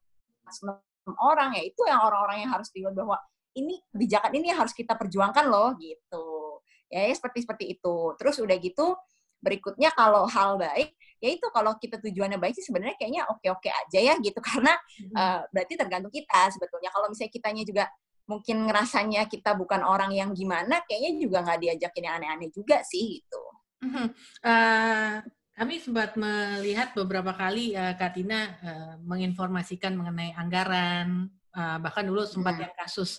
106 0.45 1.09
orang 1.17 1.57
ya. 1.57 1.65
Itu 1.65 1.89
yang 1.89 2.05
orang-orang 2.05 2.45
yang 2.45 2.53
harus 2.53 2.69
dilihat 2.69 2.93
bahwa 2.93 3.17
ini 3.57 3.81
kebijakan 3.89 4.37
ini 4.37 4.53
harus 4.53 4.77
kita 4.77 4.93
perjuangkan 5.01 5.49
loh 5.49 5.73
gitu. 5.81 6.61
Ya, 6.93 7.09
ya 7.09 7.15
seperti 7.17 7.45
seperti 7.49 7.65
itu. 7.73 8.13
Terus 8.21 8.37
udah 8.41 8.57
gitu 8.61 8.97
berikutnya 9.41 9.97
kalau 9.97 10.29
hal 10.29 10.61
baik 10.61 10.93
ya 11.19 11.29
itu 11.35 11.47
kalau 11.51 11.75
kita 11.79 11.99
tujuannya 11.99 12.39
baik 12.39 12.55
sih 12.55 12.67
sebenarnya 12.67 12.97
kayaknya 12.99 13.23
oke-oke 13.31 13.71
aja 13.71 13.99
ya 13.99 14.15
gitu. 14.19 14.39
Karena 14.49 14.75
uh, 15.15 15.41
berarti 15.51 15.75
tergantung 15.75 16.13
kita 16.15 16.51
sebetulnya. 16.55 16.91
Kalau 16.95 17.07
misalnya 17.11 17.33
kitanya 17.33 17.63
juga 17.67 17.85
mungkin 18.29 18.69
ngerasanya 18.69 19.25
kita 19.27 19.57
bukan 19.57 19.81
orang 19.81 20.13
yang 20.13 20.37
gimana 20.37 20.85
kayaknya 20.85 21.17
juga 21.17 21.41
nggak 21.49 21.61
diajakin 21.65 22.05
yang 22.05 22.15
aneh-aneh 22.21 22.51
juga 22.53 22.85
sih 22.85 23.19
gitu. 23.19 23.43
Mm-hmm. 23.79 24.07
Uh, 24.45 25.17
kami 25.59 25.75
sempat 25.83 26.15
melihat 26.15 26.95
beberapa 26.95 27.35
kali 27.35 27.75
uh, 27.75 27.97
Kak 27.99 28.15
Tina 28.15 28.55
uh, 28.63 28.95
menginformasikan 29.03 29.97
mengenai 29.97 30.37
anggaran, 30.37 31.33
uh, 31.59 31.77
bahkan 31.83 32.07
dulu 32.07 32.23
sempat 32.23 32.55
hmm. 32.55 32.63
yang 32.63 32.75
kasus 32.79 33.19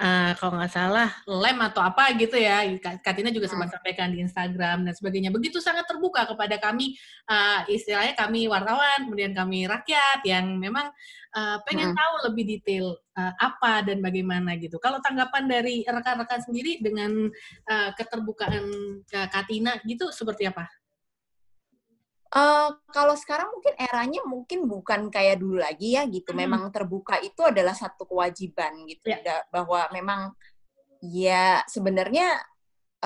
uh, 0.00 0.32
kalau 0.40 0.56
nggak 0.56 0.72
salah 0.72 1.12
lem 1.28 1.60
atau 1.60 1.84
apa 1.84 2.16
gitu 2.16 2.40
ya, 2.40 2.64
Katina 3.04 3.28
juga 3.28 3.44
sempat 3.52 3.68
hmm. 3.68 3.76
sampaikan 3.76 4.08
di 4.08 4.24
Instagram 4.24 4.88
dan 4.88 4.94
sebagainya. 4.96 5.28
Begitu 5.28 5.60
sangat 5.60 5.84
terbuka 5.84 6.24
kepada 6.24 6.56
kami, 6.56 6.96
uh, 7.28 7.68
istilahnya 7.68 8.16
kami 8.16 8.48
wartawan, 8.48 9.04
kemudian 9.04 9.36
kami 9.36 9.68
rakyat 9.68 10.24
yang 10.24 10.56
memang 10.56 10.88
uh, 11.36 11.60
pengen 11.68 11.92
hmm. 11.92 11.98
tahu 11.98 12.14
lebih 12.32 12.44
detail 12.56 12.96
uh, 13.20 13.34
apa 13.36 13.84
dan 13.84 14.00
bagaimana 14.00 14.56
gitu. 14.56 14.80
Kalau 14.80 15.02
tanggapan 15.04 15.44
dari 15.44 15.84
rekan-rekan 15.84 16.40
sendiri 16.40 16.80
dengan 16.80 17.28
uh, 17.68 17.90
keterbukaan 17.92 18.64
uh, 19.04 19.28
Katina 19.28 19.76
gitu 19.84 20.08
seperti 20.08 20.48
apa? 20.48 20.64
Uh, 22.34 22.74
kalau 22.90 23.14
sekarang 23.14 23.46
mungkin 23.54 23.78
eranya 23.78 24.18
mungkin 24.26 24.66
bukan 24.66 25.06
kayak 25.06 25.38
dulu 25.38 25.62
lagi 25.62 25.94
ya 25.94 26.02
gitu. 26.10 26.34
Hmm. 26.34 26.42
Memang 26.42 26.62
terbuka 26.74 27.22
itu 27.22 27.38
adalah 27.46 27.78
satu 27.78 28.10
kewajiban 28.10 28.82
gitu. 28.90 29.14
Ya. 29.14 29.46
Bahwa 29.54 29.86
memang 29.94 30.34
ya 30.98 31.62
sebenarnya 31.70 32.42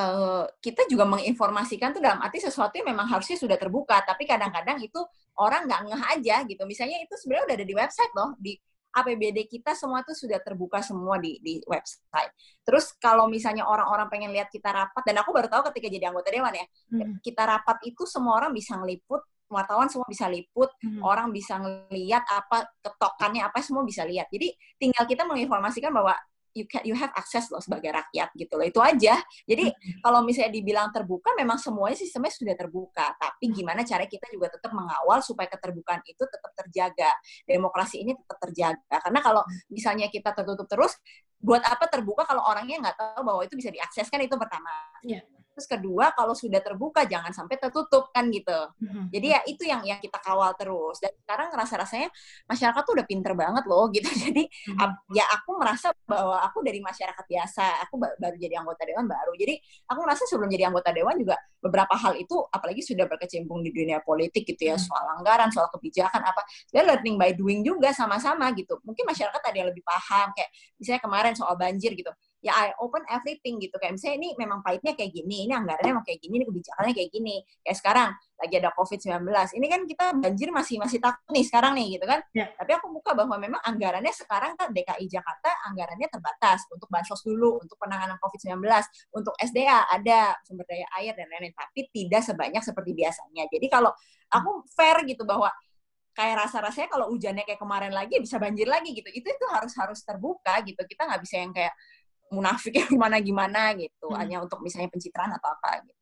uh, 0.00 0.48
kita 0.64 0.88
juga 0.88 1.04
menginformasikan 1.04 1.92
tuh 1.92 2.00
dalam 2.00 2.24
arti 2.24 2.40
sesuatu 2.40 2.72
yang 2.80 2.96
memang 2.96 3.04
harusnya 3.04 3.36
sudah 3.36 3.60
terbuka. 3.60 4.00
Tapi 4.00 4.24
kadang-kadang 4.24 4.80
itu 4.80 5.04
orang 5.36 5.68
nggak 5.68 5.80
ngeh 5.92 6.02
aja 6.16 6.36
gitu. 6.48 6.64
Misalnya 6.64 6.96
itu 7.04 7.12
sebenarnya 7.20 7.52
udah 7.52 7.56
ada 7.60 7.66
di 7.68 7.74
website 7.76 8.12
loh. 8.16 8.32
Di 8.40 8.56
APBD 9.00 9.46
kita 9.48 9.72
semua 9.74 10.02
tuh 10.06 10.16
sudah 10.16 10.38
terbuka 10.42 10.82
semua 10.82 11.16
di 11.18 11.38
di 11.42 11.60
website. 11.64 12.32
Terus 12.62 12.94
kalau 12.98 13.26
misalnya 13.26 13.64
orang-orang 13.64 14.08
pengen 14.12 14.30
lihat 14.34 14.48
kita 14.52 14.70
rapat 14.70 15.02
dan 15.06 15.20
aku 15.20 15.30
baru 15.32 15.48
tahu 15.48 15.70
ketika 15.72 15.88
jadi 15.88 16.10
anggota 16.10 16.28
dewan 16.32 16.54
ya, 16.54 16.66
hmm. 16.94 17.20
kita 17.22 17.42
rapat 17.46 17.78
itu 17.86 18.04
semua 18.04 18.38
orang 18.38 18.52
bisa 18.52 18.76
ngeliput, 18.76 19.22
wartawan 19.48 19.88
semua 19.88 20.06
bisa 20.06 20.28
liput, 20.28 20.68
hmm. 20.84 21.00
orang 21.00 21.32
bisa 21.32 21.56
ngelihat 21.56 22.22
apa 22.28 22.68
ketokannya 22.84 23.42
apa 23.42 23.58
semua 23.64 23.82
bisa 23.82 24.04
lihat. 24.04 24.28
Jadi 24.28 24.52
tinggal 24.76 25.08
kita 25.08 25.24
menginformasikan 25.24 25.90
bahwa 25.90 26.14
you 26.58 26.66
can 26.66 26.82
you 26.82 26.98
have 26.98 27.14
access 27.14 27.46
loh 27.54 27.62
sebagai 27.62 27.94
rakyat 27.94 28.34
gitu 28.34 28.58
loh 28.58 28.66
itu 28.66 28.82
aja 28.82 29.14
jadi 29.46 29.70
hmm. 29.70 30.02
kalau 30.02 30.26
misalnya 30.26 30.58
dibilang 30.58 30.90
terbuka 30.90 31.30
memang 31.38 31.62
semuanya 31.62 31.94
sistemnya 31.94 32.34
sudah 32.34 32.58
terbuka 32.58 33.14
tapi 33.14 33.48
hmm. 33.48 33.54
gimana 33.54 33.80
cara 33.86 34.04
kita 34.10 34.26
juga 34.34 34.50
tetap 34.50 34.74
mengawal 34.74 35.22
supaya 35.22 35.46
keterbukaan 35.46 36.02
itu 36.02 36.26
tetap 36.26 36.50
terjaga 36.58 37.10
demokrasi 37.46 38.02
ini 38.02 38.18
tetap 38.18 38.38
terjaga 38.42 38.96
karena 39.06 39.20
kalau 39.22 39.42
hmm. 39.46 39.70
misalnya 39.70 40.06
kita 40.10 40.34
tertutup 40.34 40.66
terus 40.66 40.98
buat 41.38 41.62
apa 41.62 41.86
terbuka 41.86 42.26
kalau 42.26 42.42
orangnya 42.50 42.90
nggak 42.90 42.96
tahu 42.98 43.22
bahwa 43.22 43.40
itu 43.46 43.54
bisa 43.54 43.70
diakses 43.70 44.10
kan 44.10 44.18
itu 44.18 44.34
pertama 44.34 44.74
yeah. 45.06 45.22
Terus 45.58 45.74
kedua, 45.74 46.14
kalau 46.14 46.38
sudah 46.38 46.62
terbuka 46.62 47.02
jangan 47.02 47.34
sampai 47.34 47.58
tertutup 47.58 48.14
kan 48.14 48.30
gitu. 48.30 48.54
Mm-hmm. 48.78 49.04
Jadi 49.10 49.26
ya 49.26 49.40
itu 49.42 49.62
yang 49.66 49.82
yang 49.82 49.98
kita 49.98 50.22
kawal 50.22 50.54
terus. 50.54 51.02
Dan 51.02 51.10
sekarang 51.18 51.50
rasa-rasanya 51.50 52.14
masyarakat 52.46 52.82
tuh 52.86 52.94
udah 52.94 53.06
pinter 53.10 53.34
banget 53.34 53.66
loh 53.66 53.90
gitu. 53.96 54.06
Jadi 54.06 54.46
mm-hmm. 54.46 55.10
ya 55.18 55.26
aku 55.34 55.58
merasa 55.58 55.90
bahwa 56.06 56.38
aku 56.46 56.62
dari 56.62 56.78
masyarakat 56.78 57.26
biasa, 57.26 57.90
aku 57.90 57.98
baru 57.98 58.38
jadi 58.38 58.62
anggota 58.62 58.86
dewan 58.86 59.10
baru. 59.10 59.34
Jadi 59.34 59.58
aku 59.90 59.98
merasa 60.06 60.22
sebelum 60.30 60.46
jadi 60.46 60.70
anggota 60.70 60.94
dewan 60.94 61.18
juga 61.18 61.34
beberapa 61.58 61.98
hal 61.98 62.14
itu 62.14 62.38
apalagi 62.54 62.86
sudah 62.86 63.10
berkecimpung 63.10 63.66
di 63.66 63.74
dunia 63.74 63.98
politik 64.06 64.46
gitu 64.46 64.62
ya, 64.62 64.78
mm-hmm. 64.78 64.86
soal 64.86 65.06
anggaran, 65.18 65.50
soal 65.50 65.66
kebijakan 65.74 66.22
apa. 66.22 66.46
Dia 66.70 66.86
learning 66.86 67.18
by 67.18 67.34
doing 67.34 67.66
juga 67.66 67.90
sama-sama 67.90 68.46
gitu. 68.54 68.78
Mungkin 68.86 69.02
masyarakat 69.02 69.42
ada 69.42 69.56
yang 69.58 69.68
lebih 69.74 69.82
paham 69.82 70.30
kayak 70.38 70.54
misalnya 70.78 71.02
kemarin 71.02 71.34
soal 71.34 71.58
banjir 71.58 71.98
gitu 71.98 72.14
ya 72.38 72.52
I 72.54 72.70
open 72.78 73.02
everything 73.10 73.58
gitu. 73.58 73.74
Kayak 73.82 73.98
misalnya 73.98 74.16
ini 74.22 74.28
memang 74.38 74.62
pahitnya 74.62 74.94
kayak 74.94 75.10
gini 75.10 75.50
ini 75.50 75.52
anggarannya 75.54 75.90
emang 75.90 76.06
kayak 76.06 76.20
gini 76.22 76.34
ini 76.38 76.46
kebijakannya 76.46 76.94
kayak 76.94 77.10
gini. 77.10 77.36
Kayak 77.66 77.76
sekarang 77.82 78.08
lagi 78.38 78.54
ada 78.62 78.70
COVID-19 78.78 79.26
ini 79.58 79.66
kan 79.66 79.80
kita 79.82 80.04
banjir 80.14 80.48
masih 80.54 80.76
masih 80.78 80.98
takut 81.02 81.26
nih 81.34 81.44
sekarang 81.46 81.72
nih 81.74 81.98
gitu 81.98 82.06
kan. 82.06 82.20
Ya. 82.30 82.46
tapi 82.54 82.70
aku 82.78 82.86
buka 82.94 83.10
bahwa 83.18 83.34
memang 83.34 83.58
anggarannya 83.66 84.14
sekarang 84.14 84.54
kan 84.54 84.70
DKI 84.70 85.10
Jakarta 85.10 85.50
anggarannya 85.66 86.06
terbatas 86.06 86.62
untuk 86.70 86.86
bansos 86.86 87.18
dulu 87.26 87.58
untuk 87.58 87.74
penanganan 87.82 88.14
COVID-19 88.22 88.62
untuk 89.10 89.34
SDA 89.42 89.90
ada 89.90 90.38
sumber 90.46 90.62
daya 90.70 90.86
air 91.02 91.18
dan 91.18 91.26
lain-lain 91.26 91.54
tapi 91.56 91.90
tidak 91.90 92.22
sebanyak 92.22 92.62
seperti 92.62 92.94
biasanya. 92.94 93.50
Jadi 93.50 93.66
kalau 93.66 93.90
aku 94.30 94.62
fair 94.70 95.02
gitu 95.02 95.26
bahwa 95.26 95.50
kayak 96.18 96.34
rasa-rasanya 96.50 96.90
kalau 96.90 97.06
hujannya 97.14 97.46
kayak 97.46 97.62
kemarin 97.62 97.94
lagi 97.94 98.18
bisa 98.18 98.42
banjir 98.42 98.66
lagi 98.66 98.90
gitu. 98.90 99.06
Itu 99.06 99.30
itu 99.30 99.46
harus 99.54 99.70
harus 99.78 100.02
terbuka 100.02 100.58
gitu. 100.66 100.82
Kita 100.82 101.06
nggak 101.06 101.22
bisa 101.22 101.38
yang 101.38 101.54
kayak 101.54 101.70
munafik 102.32 102.74
yang 102.78 102.90
gimana 102.90 103.16
gimana 103.20 103.62
gitu 103.76 104.06
hmm. 104.08 104.18
hanya 104.18 104.36
untuk 104.44 104.60
misalnya 104.60 104.90
pencitraan 104.92 105.32
atau 105.36 105.48
apa 105.52 105.70
gitu. 105.84 105.94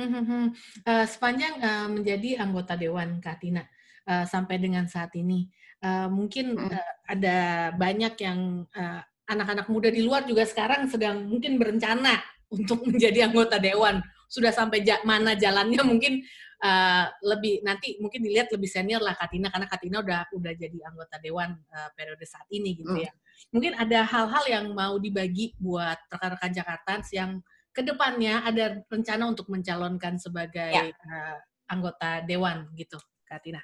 Hmm, 0.00 0.24
hmm, 0.24 0.46
uh, 0.86 1.04
sepanjang 1.04 1.54
uh, 1.60 1.88
menjadi 1.92 2.40
anggota 2.40 2.72
dewan 2.72 3.20
Katina 3.20 3.60
uh, 4.08 4.24
sampai 4.24 4.56
dengan 4.56 4.88
saat 4.88 5.12
ini 5.12 5.44
uh, 5.84 6.08
mungkin 6.08 6.56
hmm. 6.56 6.70
uh, 6.72 6.92
ada 7.04 7.38
banyak 7.76 8.14
yang 8.20 8.64
uh, 8.72 9.00
anak-anak 9.28 9.66
muda 9.70 9.88
di 9.92 10.02
luar 10.02 10.24
juga 10.26 10.42
sekarang 10.48 10.90
sedang 10.90 11.28
mungkin 11.28 11.60
berencana 11.60 12.16
untuk 12.50 12.82
menjadi 12.88 13.28
anggota 13.28 13.60
dewan 13.60 14.00
sudah 14.30 14.54
sampai 14.54 14.86
ja 14.86 15.02
mana 15.02 15.34
jalannya 15.34 15.82
mungkin 15.82 16.22
uh, 16.62 17.06
lebih 17.24 17.66
nanti 17.66 17.98
mungkin 17.98 18.22
dilihat 18.22 18.52
lebih 18.54 18.70
senior 18.70 19.02
lah 19.02 19.18
Katina 19.18 19.50
karena 19.50 19.66
Katina 19.66 19.96
udah 20.02 20.20
udah 20.32 20.52
jadi 20.54 20.78
anggota 20.86 21.18
dewan 21.18 21.58
uh, 21.74 21.90
periode 21.98 22.22
saat 22.26 22.46
ini 22.54 22.78
gitu 22.78 22.94
hmm. 22.94 23.04
ya 23.04 23.12
mungkin 23.48 23.72
ada 23.74 24.04
hal-hal 24.04 24.44
yang 24.46 24.66
mau 24.76 25.00
dibagi 25.00 25.56
buat 25.56 25.96
rekan-rekan 26.12 26.52
Jakarta 26.52 27.00
yang 27.16 27.40
ke 27.70 27.80
depannya 27.86 28.44
ada 28.44 28.82
rencana 28.90 29.24
untuk 29.30 29.48
mencalonkan 29.48 30.18
sebagai 30.20 30.74
ya. 30.74 30.90
uh, 30.90 31.38
anggota 31.70 32.20
dewan 32.26 32.68
gitu, 32.76 32.98
Kak 33.24 33.40
Tina. 33.46 33.62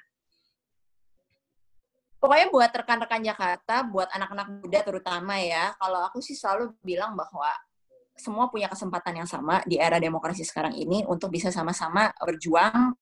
Pokoknya 2.17 2.49
buat 2.49 2.71
rekan-rekan 2.73 3.21
Jakarta, 3.21 3.85
buat 3.85 4.09
anak-anak 4.09 4.65
muda 4.65 4.79
terutama 4.81 5.37
ya, 5.37 5.77
kalau 5.77 6.01
aku 6.01 6.17
sih 6.17 6.33
selalu 6.33 6.73
bilang 6.81 7.13
bahwa 7.13 7.51
semua 8.17 8.49
punya 8.49 8.65
kesempatan 8.65 9.21
yang 9.21 9.29
sama 9.29 9.61
di 9.69 9.77
era 9.77 10.01
demokrasi 10.01 10.41
sekarang 10.41 10.73
ini 10.73 11.05
untuk 11.05 11.29
bisa 11.29 11.53
sama-sama 11.53 12.09
berjuang. 12.17 12.97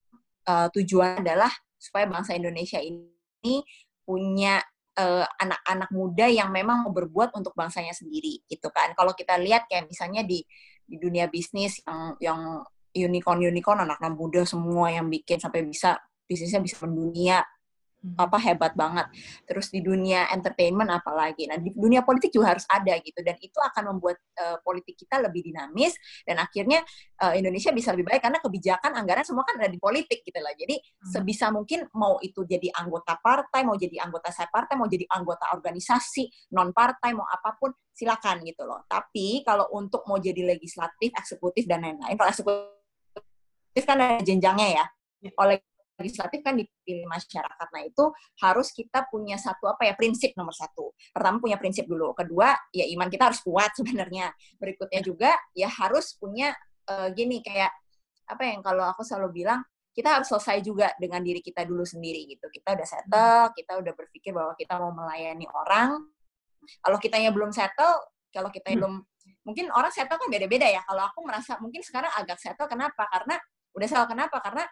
Uh, 0.45 0.69
tujuan 0.77 1.25
adalah 1.25 1.49
supaya 1.79 2.05
bangsa 2.05 2.37
Indonesia 2.37 2.77
ini 2.77 3.63
punya 4.05 4.61
anak-anak 4.95 5.89
uh, 5.91 5.95
muda 5.95 6.25
yang 6.31 6.49
memang 6.55 6.87
mau 6.87 6.93
berbuat 6.95 7.35
untuk 7.35 7.51
bangsanya 7.51 7.91
sendiri 7.91 8.39
gitu 8.47 8.71
kan. 8.71 8.95
Kalau 8.95 9.11
kita 9.11 9.35
lihat 9.35 9.67
kayak 9.67 9.91
misalnya 9.91 10.23
di 10.23 10.39
di 10.85 10.95
dunia 11.01 11.27
bisnis 11.27 11.81
yang 11.83 12.15
yang 12.21 12.39
unicorn 12.95 13.43
unicorn 13.43 13.83
anak-anak 13.83 14.15
muda 14.15 14.41
semua 14.47 14.87
yang 14.93 15.11
bikin 15.11 15.41
sampai 15.41 15.67
bisa 15.67 15.99
bisnisnya 16.25 16.63
bisa 16.63 16.79
mendunia. 16.87 17.43
Apa 18.13 18.37
hebat 18.37 18.77
banget. 18.77 19.09
Terus 19.49 19.73
di 19.73 19.81
dunia 19.81 20.29
entertainment 20.29 20.93
apalagi. 20.93 21.49
Nah, 21.49 21.57
di 21.57 21.73
dunia 21.73 22.05
politik 22.05 22.29
juga 22.29 22.53
harus 22.53 22.65
ada 22.69 22.93
gitu 23.01 23.19
dan 23.25 23.33
itu 23.41 23.57
akan 23.57 23.97
membuat 23.97 24.21
uh, 24.37 24.61
politik 24.61 24.93
kita 24.93 25.17
lebih 25.17 25.49
dinamis 25.49 25.97
dan 26.23 26.37
akhirnya 26.37 26.85
uh, 27.25 27.33
Indonesia 27.33 27.73
bisa 27.73 27.91
lebih 27.97 28.13
baik 28.13 28.21
karena 28.21 28.39
kebijakan 28.39 28.91
anggaran 28.93 29.25
semua 29.25 29.43
kan 29.43 29.57
ada 29.57 29.69
di 29.71 29.81
politik 29.81 30.21
gitu 30.21 30.37
lah. 30.37 30.53
Jadi 30.53 30.77
hmm. 30.77 31.09
sebisa 31.09 31.49
mungkin 31.49 31.89
mau 31.97 32.21
itu 32.21 32.45
jadi 32.45 32.69
anggota 32.77 33.17
partai, 33.17 33.65
mau 33.65 33.75
jadi 33.75 33.97
anggota 34.05 34.29
saya 34.29 34.47
partai, 34.53 34.77
mau 34.77 34.85
jadi 34.85 35.09
anggota 35.09 35.49
organisasi 35.57 36.53
non 36.53 36.69
partai, 36.69 37.17
mau 37.17 37.25
apa 37.25 37.57
pun 37.57 37.73
silakan 37.95 38.43
gitu 38.43 38.67
loh. 38.67 38.83
Tapi 38.85 39.41
kalau 39.47 39.71
untuk 39.71 40.03
mau 40.05 40.19
jadi 40.19 40.43
legislatif, 40.43 41.15
eksekutif 41.15 41.63
dan 41.65 41.81
lain-lain, 41.81 42.15
kalau 42.19 42.29
eksekutif 42.29 43.83
kan 43.87 43.97
ada 43.99 44.19
jenjangnya 44.23 44.83
ya. 44.83 44.85
ya. 45.23 45.31
Oleh 45.39 45.63
legislatif 45.95 46.39
kan 46.43 46.55
dipilih 46.59 47.07
masyarakat. 47.07 47.67
Nah 47.71 47.83
itu 47.87 48.05
harus 48.43 48.71
kita 48.75 49.07
punya 49.07 49.39
satu 49.39 49.71
apa 49.71 49.87
ya 49.87 49.93
prinsip 49.95 50.35
nomor 50.35 50.51
satu. 50.51 50.91
Pertama 51.15 51.39
punya 51.39 51.55
prinsip 51.55 51.87
dulu. 51.87 52.11
Kedua 52.11 52.55
ya 52.75 52.85
iman 52.95 53.07
kita 53.07 53.31
harus 53.31 53.39
kuat 53.41 53.71
sebenarnya. 53.79 54.31
Berikutnya 54.59 55.01
juga 55.01 55.31
ya 55.55 55.71
harus 55.71 56.15
punya 56.19 56.51
uh, 56.91 57.09
gini 57.15 57.39
kayak 57.39 57.71
apa 58.25 58.43
yang 58.43 58.59
kalau 58.65 58.83
aku 58.89 59.05
selalu 59.05 59.45
bilang 59.45 59.61
kita 59.95 60.19
harus 60.19 60.27
selesai 60.27 60.59
juga 60.59 60.91
dengan 60.99 61.23
diri 61.23 61.39
kita 61.39 61.63
dulu 61.63 61.87
sendiri 61.87 62.27
gitu. 62.27 62.51
Kita 62.51 62.75
udah 62.75 62.87
settle, 62.87 63.55
kita 63.55 63.79
udah 63.79 63.93
berpikir 63.95 64.35
bahwa 64.35 64.51
kita 64.59 64.75
mau 64.75 64.91
melayani 64.91 65.47
orang. 65.47 66.03
Kalau 66.83 66.97
kitanya 66.99 67.31
belum 67.31 67.55
settle, 67.55 68.03
kalau 68.35 68.51
kita 68.51 68.75
hmm. 68.75 68.77
belum 68.83 68.93
mungkin 69.47 69.71
orang 69.71 69.93
settle 69.95 70.19
kan 70.19 70.27
beda-beda 70.27 70.67
ya. 70.67 70.83
Kalau 70.83 71.07
aku 71.07 71.23
merasa 71.23 71.55
mungkin 71.63 71.79
sekarang 71.79 72.11
agak 72.11 72.43
settle 72.43 72.67
kenapa? 72.67 73.07
Karena 73.07 73.39
udah 73.71 73.87
settle 73.87 74.11
kenapa? 74.11 74.43
Karena 74.43 74.67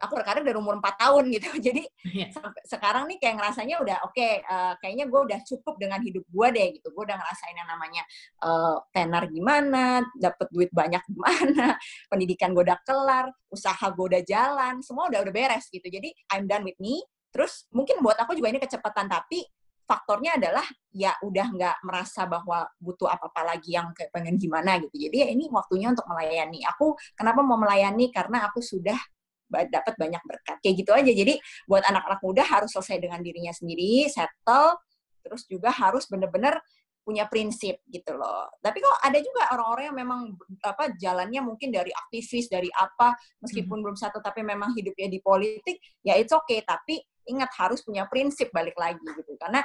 aku 0.00 0.12
berkarir 0.20 0.42
dari 0.42 0.58
umur 0.58 0.78
4 0.78 1.02
tahun 1.02 1.24
gitu. 1.32 1.48
Jadi 1.66 1.82
yeah. 2.10 2.30
sampai 2.34 2.62
sekarang 2.66 3.04
nih 3.08 3.18
kayak 3.22 3.34
ngerasanya 3.40 3.76
udah 3.80 3.96
oke, 4.04 4.14
okay, 4.14 4.42
uh, 4.46 4.74
kayaknya 4.82 5.06
gue 5.08 5.20
udah 5.20 5.38
cukup 5.46 5.74
dengan 5.78 6.00
hidup 6.02 6.24
gue 6.26 6.48
deh 6.54 6.66
gitu. 6.80 6.88
Gue 6.90 7.04
udah 7.06 7.16
ngerasain 7.18 7.56
yang 7.56 7.68
namanya 7.68 8.02
uh, 8.42 8.76
tenar 8.90 9.24
gimana, 9.30 10.04
dapet 10.18 10.48
duit 10.50 10.70
banyak 10.74 11.02
gimana, 11.08 11.78
pendidikan 12.10 12.52
gue 12.52 12.64
udah 12.64 12.80
kelar, 12.82 13.26
usaha 13.50 13.86
gue 13.90 14.06
udah 14.14 14.22
jalan, 14.26 14.82
semua 14.82 15.08
udah 15.08 15.22
udah 15.24 15.34
beres 15.34 15.70
gitu. 15.70 15.86
Jadi 15.86 16.12
I'm 16.34 16.50
done 16.50 16.66
with 16.66 16.78
me. 16.82 17.02
Terus 17.34 17.66
mungkin 17.74 17.98
buat 17.98 18.14
aku 18.14 18.38
juga 18.38 18.54
ini 18.54 18.62
kecepatan 18.62 19.10
tapi 19.10 19.42
faktornya 19.84 20.40
adalah 20.40 20.64
ya 20.96 21.12
udah 21.20 21.46
nggak 21.52 21.76
merasa 21.84 22.24
bahwa 22.24 22.64
butuh 22.80 23.04
apa-apa 23.04 23.54
lagi 23.54 23.76
yang 23.76 23.92
kayak 23.92 24.10
pengen 24.10 24.40
gimana 24.40 24.80
gitu. 24.80 24.96
Jadi 24.96 25.16
ya 25.20 25.28
ini 25.28 25.52
waktunya 25.52 25.92
untuk 25.92 26.08
melayani. 26.08 26.64
Aku 26.74 26.96
kenapa 27.12 27.44
mau 27.44 27.60
melayani 27.60 28.08
karena 28.08 28.48
aku 28.48 28.64
sudah 28.64 28.96
dapat 29.70 29.94
banyak 29.94 30.22
berkat. 30.26 30.56
Kayak 30.60 30.74
gitu 30.82 30.90
aja. 30.90 31.12
Jadi 31.14 31.34
buat 31.70 31.82
anak-anak 31.86 32.20
muda 32.20 32.42
harus 32.42 32.70
selesai 32.74 32.98
dengan 32.98 33.20
dirinya 33.22 33.54
sendiri, 33.54 34.10
settle, 34.10 34.78
terus 35.24 35.46
juga 35.48 35.72
harus 35.72 36.04
bener-bener 36.10 36.58
punya 37.04 37.28
prinsip 37.28 37.84
gitu 37.92 38.16
loh. 38.16 38.48
Tapi 38.64 38.80
kok 38.80 38.96
ada 39.04 39.20
juga 39.20 39.52
orang-orang 39.52 39.92
yang 39.92 39.98
memang 40.00 40.20
apa 40.64 40.96
jalannya 40.96 41.44
mungkin 41.44 41.68
dari 41.68 41.92
aktivis 41.92 42.48
dari 42.48 42.72
apa 42.72 43.12
meskipun 43.44 43.76
hmm. 43.78 43.84
belum 43.84 43.96
satu 44.00 44.24
tapi 44.24 44.40
memang 44.40 44.72
hidupnya 44.72 45.12
di 45.12 45.20
politik 45.20 45.76
ya 46.00 46.16
it's 46.16 46.32
okay 46.32 46.64
tapi 46.64 47.04
ingat 47.28 47.52
harus 47.60 47.84
punya 47.84 48.08
prinsip 48.08 48.48
balik 48.52 48.76
lagi 48.80 49.04
gitu 49.04 49.36
karena 49.36 49.60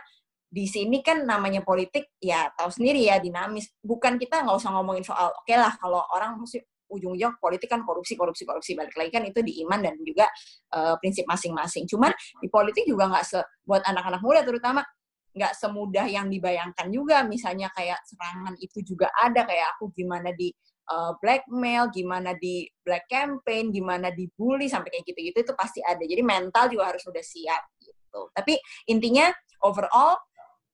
di 0.50 0.66
sini 0.66 1.00
kan 1.06 1.24
namanya 1.24 1.62
politik 1.62 2.12
ya 2.18 2.50
tahu 2.58 2.74
sendiri 2.74 3.06
ya 3.06 3.22
dinamis 3.22 3.70
bukan 3.86 4.18
kita 4.18 4.42
nggak 4.42 4.58
usah 4.58 4.74
ngomongin 4.74 5.06
soal 5.06 5.30
oke 5.30 5.46
okay 5.46 5.56
lah 5.56 5.78
kalau 5.78 6.02
orang 6.10 6.42
mesti 6.90 6.98
ujung-ujung 6.98 7.38
politik 7.38 7.70
kan 7.70 7.86
korupsi 7.86 8.18
korupsi 8.18 8.44
korupsi 8.50 8.74
balik 8.74 8.98
lagi 8.98 9.14
kan 9.14 9.24
itu 9.26 9.46
di 9.46 9.62
iman 9.62 9.80
dan 9.86 9.94
juga 10.02 10.26
uh, 10.74 10.98
prinsip 10.98 11.26
masing-masing. 11.30 11.86
Cuman 11.86 12.10
di 12.42 12.50
politik 12.50 12.90
juga 12.90 13.06
nggak 13.14 13.26
se 13.26 13.40
buat 13.62 13.86
anak-anak 13.86 14.22
muda 14.26 14.42
terutama 14.42 14.82
nggak 15.30 15.54
semudah 15.54 16.10
yang 16.10 16.26
dibayangkan 16.28 16.90
juga. 16.90 17.22
Misalnya 17.22 17.70
kayak 17.78 18.02
serangan 18.10 18.58
itu 18.58 18.82
juga 18.82 19.14
ada 19.14 19.46
kayak 19.46 19.78
aku 19.78 19.94
gimana 19.94 20.34
di 20.34 20.50
uh, 20.90 21.14
blackmail, 21.22 21.94
gimana 21.94 22.34
di 22.34 22.66
black 22.82 23.06
campaign, 23.06 23.70
gimana 23.70 24.10
dibully 24.10 24.66
sampai 24.66 24.90
kayak 24.90 25.06
gitu-gitu 25.06 25.46
itu 25.46 25.54
pasti 25.54 25.80
ada. 25.86 26.02
Jadi 26.02 26.26
mental 26.26 26.74
juga 26.74 26.90
harus 26.90 27.06
sudah 27.06 27.22
siap 27.22 27.78
gitu. 27.78 28.34
Tapi 28.34 28.58
intinya 28.90 29.30
overall 29.62 30.18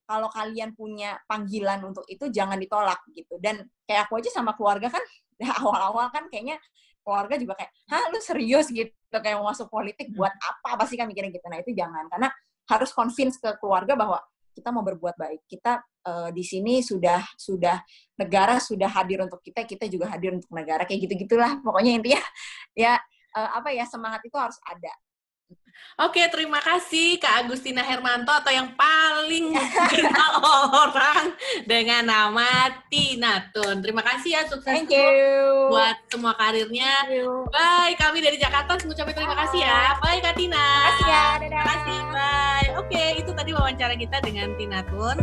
kalau 0.06 0.30
kalian 0.30 0.78
punya 0.78 1.18
panggilan 1.26 1.82
untuk 1.82 2.06
itu 2.08 2.30
jangan 2.30 2.62
ditolak 2.62 3.02
gitu. 3.12 3.42
Dan 3.42 3.66
kayak 3.84 4.08
aku 4.08 4.22
aja 4.22 4.30
sama 4.32 4.54
keluarga 4.54 4.88
kan 4.88 5.02
ya 5.42 5.52
awal-awal 5.62 6.08
kan 6.12 6.28
kayaknya 6.32 6.60
keluarga 7.06 7.36
juga 7.38 7.54
kayak, 7.54 7.72
hah 7.94 8.10
lu 8.10 8.18
serius 8.18 8.66
gitu 8.74 8.90
kayak 9.14 9.38
mau 9.38 9.54
masuk 9.54 9.70
politik 9.70 10.10
buat 10.18 10.34
hmm. 10.34 10.50
apa? 10.50 10.70
Pasti 10.82 10.98
kan 10.98 11.06
mikirnya 11.06 11.30
gitu. 11.30 11.46
Nah 11.46 11.62
itu 11.62 11.72
jangan 11.78 12.10
karena 12.10 12.30
harus 12.66 12.90
convince 12.90 13.38
ke 13.38 13.50
keluarga 13.62 13.94
bahwa 13.94 14.18
kita 14.58 14.74
mau 14.74 14.82
berbuat 14.82 15.14
baik. 15.14 15.46
Kita 15.46 15.86
uh, 16.10 16.30
di 16.34 16.42
sini 16.42 16.82
sudah 16.82 17.22
sudah 17.38 17.78
negara 18.18 18.58
sudah 18.58 18.90
hadir 18.90 19.22
untuk 19.22 19.38
kita, 19.46 19.70
kita 19.70 19.86
juga 19.86 20.10
hadir 20.10 20.34
untuk 20.34 20.50
negara 20.50 20.88
kayak 20.90 21.06
gitu 21.06 21.30
gitulah. 21.30 21.62
Pokoknya 21.62 22.02
intinya 22.02 22.22
ya 22.74 22.98
uh, 23.38 23.50
apa 23.62 23.70
ya 23.70 23.86
semangat 23.86 24.26
itu 24.26 24.36
harus 24.36 24.58
ada 24.66 24.92
Oke, 25.96 26.28
terima 26.28 26.60
kasih 26.60 27.16
Kak 27.24 27.48
Agustina 27.48 27.80
Hermanto 27.80 28.28
atau 28.28 28.52
yang 28.52 28.76
paling 28.76 29.56
dikenal 29.92 30.32
orang 30.76 31.32
dengan 31.66 32.06
nama 32.06 32.70
Tina 32.88 33.50
Tun. 33.50 33.82
Terima 33.82 34.06
kasih 34.06 34.38
ya 34.38 34.42
sukses 34.46 34.70
Thank 34.70 34.94
you. 34.94 35.74
buat 35.74 35.98
semua 36.14 36.38
karirnya. 36.38 37.10
Bye, 37.50 37.98
kami 37.98 38.22
dari 38.22 38.38
Jakarta 38.38 38.78
mengucapkan 38.80 39.18
terima 39.18 39.36
kasih 39.36 39.60
ya. 39.66 39.98
Bye 40.00 40.22
Kak 40.22 40.38
Tina. 40.38 40.56
Terima 40.62 40.86
kasih 40.86 41.06
ya, 41.06 41.18
dadah. 41.18 41.42
Terima 41.42 41.66
kasih, 41.66 41.98
bye. 42.14 42.68
Oke, 42.80 43.04
itu 43.18 43.32
tadi 43.34 43.52
wawancara 43.52 43.94
kita 43.98 44.18
dengan 44.22 44.54
Tina 44.56 44.80
Tun. 44.88 45.18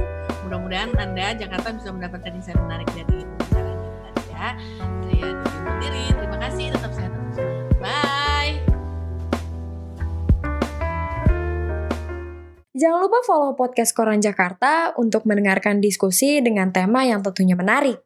Mudah-mudahan 0.50 0.90
Anda 0.98 1.38
Jakarta 1.38 1.70
bisa 1.72 1.88
mendapatkan 1.94 2.34
insight 2.34 2.58
menarik 2.58 2.90
dari 2.92 3.22
wawancara 3.22 3.72
kita 3.78 4.22
ya. 4.34 4.48
Saya 5.06 5.30
diri, 5.78 6.04
terima 6.10 6.38
kasih, 6.42 6.66
tetap 6.74 6.92
sehat. 6.92 7.21
Jangan 12.72 13.04
lupa 13.04 13.20
follow 13.28 13.52
podcast 13.52 13.92
Koran 13.94 14.24
Jakarta 14.24 14.96
untuk 14.96 15.28
mendengarkan 15.28 15.78
diskusi 15.78 16.40
dengan 16.42 16.72
tema 16.72 17.06
yang 17.06 17.20
tentunya 17.20 17.52
menarik. 17.52 18.02